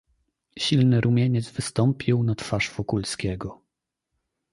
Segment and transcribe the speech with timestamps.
[0.59, 3.61] "Silny rumieniec wystąpił na twarz Wokulskiego."